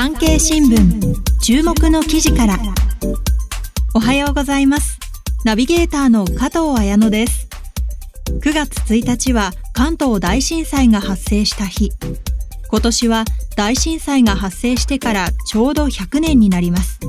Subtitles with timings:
[0.00, 2.56] 産経新聞注目の記事から。
[3.94, 4.96] おはようございます。
[5.44, 7.48] ナビゲーターの加藤彩乃です。
[8.40, 11.90] 9月1日は関東大震災が発生した日。
[12.70, 13.24] 今年は
[13.56, 17.00] 大震災が発生してからちょうど100年になります。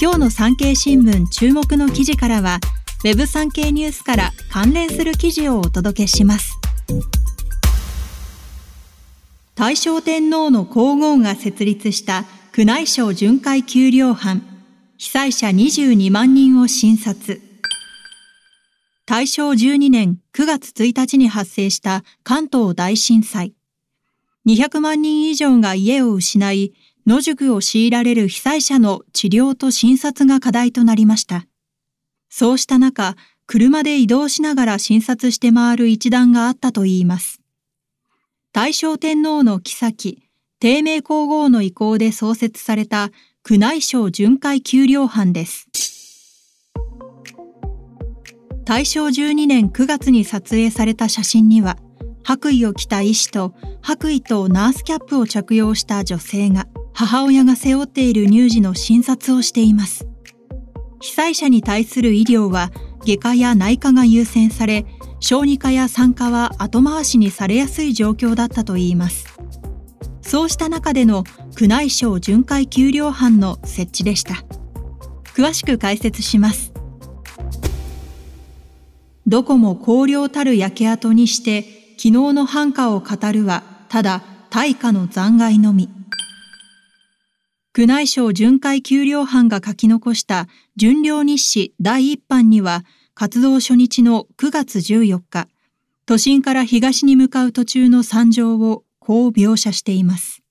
[0.00, 2.60] 今日の産経新聞注目の記事からは
[3.04, 6.58] ウェブ産経ニュースから関連する記事をお届けします。
[9.56, 12.24] 大正天皇の皇后が設立した
[12.56, 14.42] 宮内省巡回給料班
[14.96, 17.40] 被災者22万人を診察。
[19.06, 23.54] 大正12年9月1日に発生した関東大震災。
[24.44, 26.74] 200万人以上が家を失い
[27.06, 31.46] 野宿を強いられる被災者の治療と診察が課題となりました。
[32.28, 33.14] そうした中、
[33.46, 37.43] 車で移動しながら診察して回る一団があったといいます。
[38.54, 40.22] 大正天皇の妃、
[40.60, 43.10] 低迷皇后の意向で創設された
[43.50, 45.66] 宮内省巡回給料班です。
[48.64, 51.78] 大正12年9月に撮影された写真には、
[52.22, 60.06] 白衣を着た医師と白衣とナースキャップを着用した女性が母親が背負っている乳児の診察をしています。
[61.00, 62.70] 被災者に対する医療は
[63.06, 64.86] 外科や内科が優先され
[65.20, 69.26] 小児科や産科は後回しにされやすい状況だったといいます。
[70.22, 71.24] そうした中での
[71.60, 74.44] 宮内省巡回給料班の設置でした。
[75.34, 76.72] 詳しく解説します。
[79.26, 81.62] どこも荒涼たる焼け跡にして
[81.96, 85.88] 昨日の繁華を語るはただ大化の残骸のみ。
[87.76, 95.48] 宮内省巡回給料班が書き残した巡領日誌第一版には、活動初日の9月14日、
[96.06, 100.44] 都心から東に向かう途中の惨状をこう描写しています。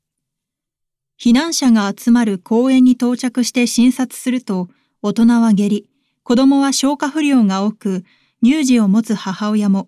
[1.17, 4.67] 避難者が集まる公園に到着して診察すると、
[5.01, 5.87] 大人は下痢、
[6.23, 8.03] 子供は消化不良が多く、
[8.43, 9.87] 乳児を持つ母親も、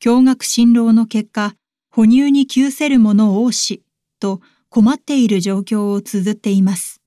[0.00, 1.56] 驚愕辛労の結果、
[1.90, 3.82] 哺乳に窮せる者多し、
[4.20, 7.00] と困っている状況を綴っています。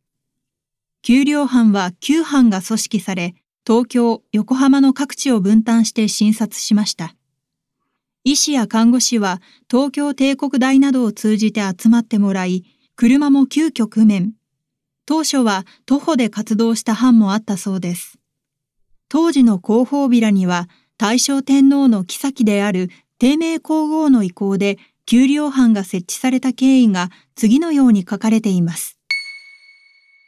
[1.02, 3.36] 給料班は9班が組織され、
[3.66, 7.16] 東京、横浜の各地を分担して診察しました。
[8.26, 9.42] 医師や看護師は
[9.72, 12.66] 東京帝国大などを通じて集まってもらい、
[12.98, 14.34] 車も急遽区面。
[15.06, 18.20] 当初は徒歩で活動した班もあったそうです。
[19.08, 28.98] 当時の広報ビラには大正天皇の妃である低迷皇后の意向で給料班が設置された経緯が次のように書かれています。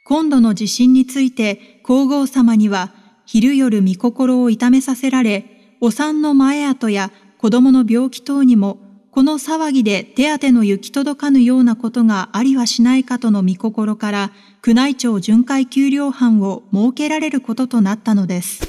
[0.05, 2.93] 今度の地震について皇后様には
[3.25, 8.79] 昼夜見心を痛めさせられ、お産の前跡や子供の病気等にも
[9.11, 14.31] この騒ぎで手当の行き届かぬようなことがありはしないかとの見心から
[14.65, 18.67] 宮内庁巡回給料班を設けられることとなったのです。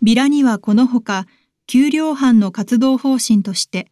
[0.00, 1.26] ビラにはこのほか、
[1.66, 3.90] 給料班の活動方針として、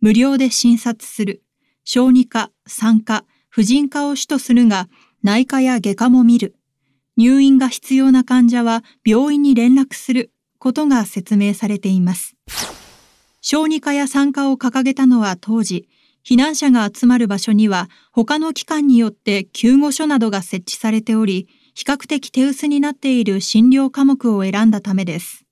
[0.00, 1.42] 無料で診察する、
[1.84, 4.88] 小児科、産科、婦人科を主とするが、
[5.22, 6.56] 内科や外科も見る、
[7.16, 12.36] 入院が必要な患者は病院に連絡することが説明されています。
[13.40, 15.88] 小児科や産科を掲げたのは当時、
[16.26, 25.44] 避難者が集まる場所には他の機関によって救護所などが設置されており、比較的手薄になっている診療科目を選んだためです。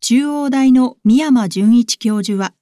[0.00, 2.52] 中央大の宮山淳一教授は、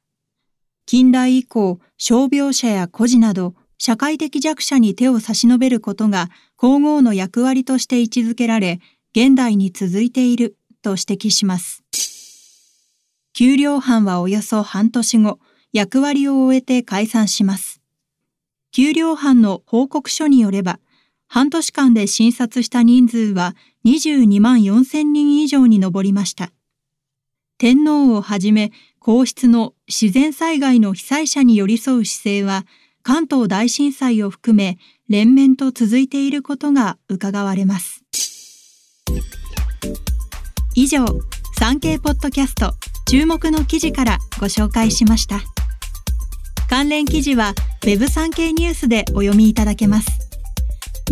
[0.87, 8.81] 近代以降、傷病者や孤児など、社会的弱者に手を差し伸べることが皇后の役割として位置づけられ、
[9.17, 11.83] 現代に続いていると指摘します。
[13.33, 15.41] 給料班はおよそ半年後、
[15.73, 17.81] 役割を終えて解散します。
[18.73, 20.79] 給料班の報告書によれば、
[21.27, 26.53] 半年間で診察した人数は22万4千人以上に上りました。
[27.59, 28.73] 天皇をはじめ
[29.05, 32.65] 皇室の自然災害の被災者に寄り添う姿勢は
[33.03, 34.79] 関東大震災を含め
[35.11, 38.03] 連綿と続いていることが伺われます。
[40.75, 41.05] 以上、
[41.59, 42.73] 産経ポッドキャスト
[43.07, 45.43] 注目の記事からご紹介しました。
[46.71, 47.53] 関連記事は
[47.85, 50.09] Web 産経ニュースでお読みいただけます。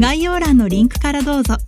[0.00, 1.58] 概要欄のリンクからどうぞ。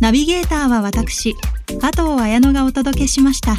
[0.00, 1.36] ナビゲーターは私、
[1.80, 3.54] 加藤綾乃がお届けしました。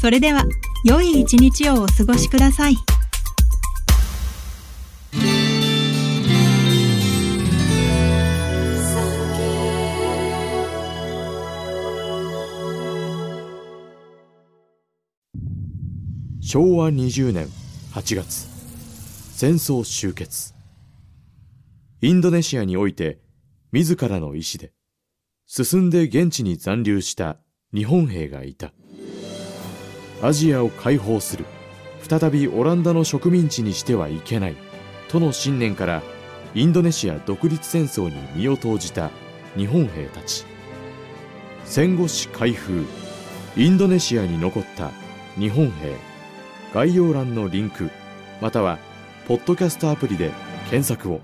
[0.00, 0.44] それでは、
[0.84, 2.76] 良い一日をお過ごしください。
[16.40, 17.48] 昭和20年
[17.92, 18.46] 8月
[19.32, 20.54] 戦争終結
[22.00, 23.18] インドネシアにおいて
[23.72, 24.72] 自らの意志で
[25.46, 27.38] 進んで現地に残留した
[27.74, 28.72] 日本兵がいた
[30.22, 31.44] アジアを解放する。
[32.02, 34.56] 再びオランダの植民地にしてはいけない。
[35.08, 36.02] との信念から
[36.54, 39.10] インドネシア独立戦争に身を投じた
[39.56, 40.44] 日本兵たち。
[41.64, 42.86] 戦後史開封。
[43.56, 44.90] インドネシアに残った
[45.38, 45.94] 日本兵。
[46.74, 47.90] 概要欄のリンク
[48.40, 48.78] または
[49.26, 50.30] ポッドキャストアプリで
[50.70, 51.20] 検索を。